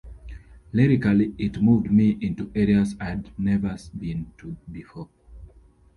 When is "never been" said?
3.37-4.31